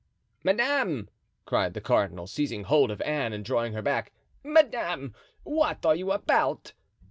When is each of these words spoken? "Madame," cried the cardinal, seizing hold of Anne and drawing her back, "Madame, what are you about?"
"Madame," 0.43 1.07
cried 1.45 1.75
the 1.75 1.79
cardinal, 1.79 2.25
seizing 2.25 2.63
hold 2.63 2.89
of 2.89 2.99
Anne 3.03 3.33
and 3.33 3.45
drawing 3.45 3.73
her 3.73 3.83
back, 3.83 4.11
"Madame, 4.43 5.13
what 5.43 5.85
are 5.85 5.95
you 5.95 6.11
about?" 6.11 6.73